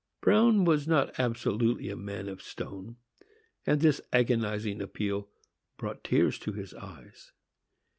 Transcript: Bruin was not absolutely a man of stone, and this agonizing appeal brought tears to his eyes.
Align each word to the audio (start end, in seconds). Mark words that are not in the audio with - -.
Bruin 0.19 0.65
was 0.65 0.87
not 0.87 1.19
absolutely 1.19 1.91
a 1.91 1.95
man 1.95 2.27
of 2.27 2.41
stone, 2.41 2.95
and 3.67 3.81
this 3.81 4.01
agonizing 4.11 4.81
appeal 4.81 5.29
brought 5.77 6.03
tears 6.03 6.39
to 6.39 6.53
his 6.53 6.73
eyes. 6.73 7.33